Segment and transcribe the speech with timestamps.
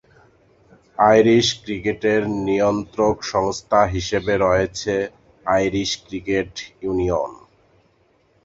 [0.99, 4.93] Irish ক্রিকেটের নিয়ন্ত্রক সংস্থা হিসেবে রয়েছে
[5.45, 6.51] আইরিশ ক্রিকেট
[6.83, 7.31] ইউনিয়ন।